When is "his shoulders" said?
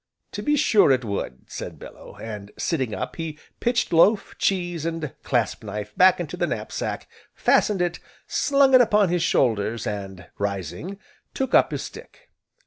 9.09-9.85